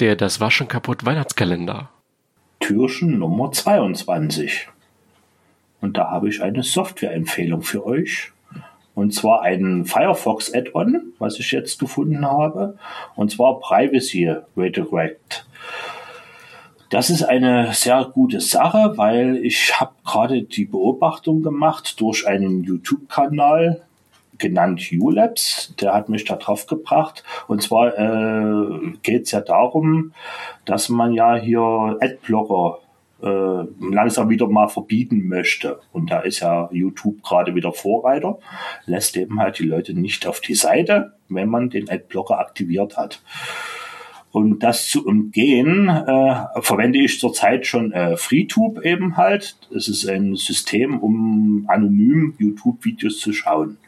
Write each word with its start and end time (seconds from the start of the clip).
Der 0.00 0.14
Das 0.14 0.40
Waschen 0.40 0.68
kaputt 0.68 1.04
Weihnachtskalender. 1.04 1.88
Türchen 2.60 3.18
Nummer 3.18 3.50
22. 3.50 4.68
Und 5.80 5.96
da 5.96 6.08
habe 6.08 6.28
ich 6.28 6.40
eine 6.40 6.62
Softwareempfehlung 6.62 7.62
für 7.62 7.84
euch. 7.84 8.30
Und 8.94 9.12
zwar 9.12 9.42
ein 9.42 9.86
Firefox 9.86 10.54
Add-on, 10.54 11.14
was 11.18 11.40
ich 11.40 11.50
jetzt 11.50 11.80
gefunden 11.80 12.24
habe. 12.24 12.78
Und 13.16 13.32
zwar 13.32 13.58
Privacy 13.58 14.36
Redirect. 14.56 15.48
Das 16.90 17.10
ist 17.10 17.24
eine 17.24 17.74
sehr 17.74 18.04
gute 18.04 18.40
Sache, 18.40 18.92
weil 18.96 19.36
ich 19.38 19.80
habe 19.80 19.94
gerade 20.04 20.44
die 20.44 20.66
Beobachtung 20.66 21.42
gemacht 21.42 22.00
durch 22.00 22.24
einen 22.24 22.62
YouTube-Kanal, 22.62 23.82
genannt 24.38 24.90
ULabs, 24.92 25.74
der 25.80 25.94
hat 25.94 26.08
mich 26.08 26.24
da 26.24 26.36
drauf 26.36 26.66
gebracht. 26.66 27.24
Und 27.46 27.62
zwar 27.62 27.96
äh, 27.98 28.92
geht 29.02 29.24
es 29.24 29.32
ja 29.32 29.40
darum, 29.40 30.12
dass 30.64 30.88
man 30.88 31.12
ja 31.12 31.36
hier 31.36 31.96
Adblocker 32.00 32.78
äh, 33.22 33.64
langsam 33.80 34.30
wieder 34.30 34.46
mal 34.46 34.68
verbieten 34.68 35.26
möchte. 35.28 35.80
Und 35.92 36.10
da 36.10 36.20
ist 36.20 36.40
ja 36.40 36.68
YouTube 36.72 37.22
gerade 37.22 37.54
wieder 37.54 37.72
Vorreiter, 37.72 38.38
lässt 38.86 39.16
eben 39.16 39.40
halt 39.40 39.58
die 39.58 39.64
Leute 39.64 39.94
nicht 39.94 40.26
auf 40.26 40.40
die 40.40 40.54
Seite, 40.54 41.14
wenn 41.28 41.48
man 41.48 41.70
den 41.70 41.90
Adblocker 41.90 42.38
aktiviert 42.38 42.96
hat. 42.96 43.20
Und 44.30 44.62
das 44.62 44.88
zu 44.88 45.06
umgehen, 45.06 45.88
äh, 45.88 46.60
verwende 46.60 46.98
ich 46.98 47.18
zurzeit 47.18 47.66
schon 47.66 47.92
äh, 47.92 48.16
FreeTube 48.16 48.84
eben 48.84 49.16
halt. 49.16 49.56
Das 49.72 49.88
ist 49.88 50.06
ein 50.06 50.36
System, 50.36 51.00
um 51.00 51.64
anonym 51.66 52.34
YouTube-Videos 52.38 53.18
zu 53.18 53.32
schauen. 53.32 53.78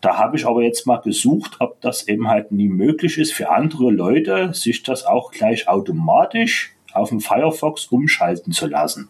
Da 0.00 0.16
habe 0.16 0.36
ich 0.36 0.46
aber 0.46 0.62
jetzt 0.62 0.86
mal 0.86 0.98
gesucht, 0.98 1.56
ob 1.58 1.80
das 1.80 2.06
eben 2.06 2.28
halt 2.28 2.52
nie 2.52 2.68
möglich 2.68 3.18
ist 3.18 3.32
für 3.32 3.50
andere 3.50 3.90
Leute, 3.90 4.54
sich 4.54 4.82
das 4.82 5.04
auch 5.04 5.32
gleich 5.32 5.68
automatisch 5.68 6.74
auf 6.92 7.08
dem 7.08 7.20
Firefox 7.20 7.86
umschalten 7.86 8.52
zu 8.52 8.68
lassen. 8.68 9.08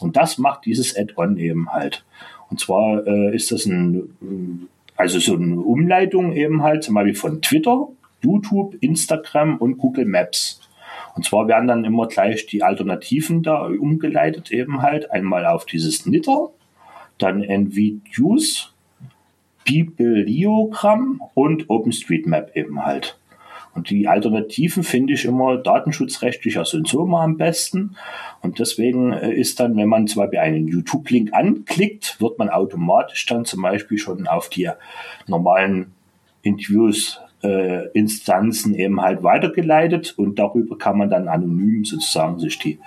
Und 0.00 0.16
das 0.16 0.38
macht 0.38 0.64
dieses 0.66 0.96
Add-on 0.96 1.36
eben 1.38 1.72
halt. 1.72 2.04
Und 2.50 2.60
zwar 2.60 3.06
äh, 3.06 3.34
ist 3.34 3.52
das 3.52 3.64
ein, 3.66 4.68
also 4.96 5.18
so 5.18 5.34
eine 5.34 5.60
Umleitung 5.60 6.32
eben 6.32 6.62
halt, 6.62 6.82
zum 6.82 6.94
Beispiel 6.96 7.14
von 7.14 7.40
Twitter, 7.40 7.88
YouTube, 8.20 8.76
Instagram 8.80 9.58
und 9.58 9.78
Google 9.78 10.06
Maps. 10.06 10.60
Und 11.14 11.24
zwar 11.24 11.46
werden 11.46 11.68
dann 11.68 11.84
immer 11.84 12.08
gleich 12.08 12.46
die 12.46 12.62
Alternativen 12.62 13.42
da 13.42 13.66
umgeleitet 13.66 14.50
eben 14.50 14.82
halt. 14.82 15.12
Einmal 15.12 15.46
auf 15.46 15.64
dieses 15.64 16.06
Nitter, 16.06 16.50
dann 17.18 17.42
NVDuce 17.42 18.73
Bibliogramm 19.64 21.20
und 21.34 21.70
OpenStreetMap 21.70 22.56
eben 22.56 22.84
halt. 22.84 23.18
Und 23.74 23.90
die 23.90 24.06
Alternativen 24.06 24.84
finde 24.84 25.14
ich 25.14 25.24
immer 25.24 25.56
datenschutzrechtlicher 25.56 26.64
sind 26.64 26.86
so 26.86 27.02
immer 27.04 27.22
am 27.22 27.36
besten. 27.36 27.96
Und 28.40 28.60
deswegen 28.60 29.12
äh, 29.12 29.32
ist 29.32 29.58
dann, 29.58 29.76
wenn 29.76 29.88
man 29.88 30.06
zum 30.06 30.22
Beispiel 30.22 30.38
einen 30.38 30.68
YouTube-Link 30.68 31.32
anklickt, 31.32 32.20
wird 32.20 32.38
man 32.38 32.50
automatisch 32.50 33.26
dann 33.26 33.44
zum 33.44 33.62
Beispiel 33.62 33.98
schon 33.98 34.28
auf 34.28 34.48
die 34.48 34.70
normalen 35.26 35.92
Interviews 36.42 37.20
äh, 37.44 37.88
Instanzen 37.92 38.74
eben 38.74 39.00
halt 39.00 39.22
weitergeleitet 39.22 40.14
und 40.16 40.38
darüber 40.38 40.76
kann 40.78 40.98
man 40.98 41.10
dann 41.10 41.28
anonym 41.28 41.84
sozusagen 41.84 42.38
sich 42.38 42.58
die 42.58 42.78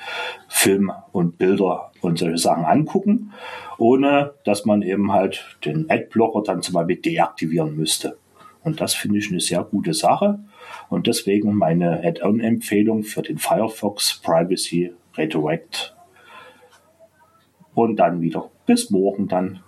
Filme 0.47 1.03
und 1.11 1.37
Bilder 1.37 1.91
und 2.01 2.17
solche 2.17 2.37
Sachen 2.37 2.65
angucken, 2.65 3.31
ohne 3.77 4.33
dass 4.43 4.65
man 4.65 4.81
eben 4.81 5.13
halt 5.13 5.57
den 5.63 5.89
Adblocker 5.89 6.41
dann 6.43 6.61
zum 6.61 6.73
Beispiel 6.73 6.97
deaktivieren 6.97 7.75
müsste. 7.75 8.17
Und 8.63 8.81
das 8.81 8.95
finde 8.95 9.19
ich 9.19 9.29
eine 9.29 9.39
sehr 9.39 9.63
gute 9.63 9.93
Sache 9.93 10.39
und 10.89 11.07
deswegen 11.07 11.55
meine 11.55 12.03
Add-on-Empfehlung 12.03 13.03
für 13.03 13.21
den 13.21 13.37
Firefox 13.37 14.19
Privacy 14.23 14.93
Redirect. 15.17 15.95
Und 17.73 17.97
dann 17.97 18.21
wieder 18.21 18.49
bis 18.65 18.89
morgen 18.89 19.27
dann. 19.27 19.59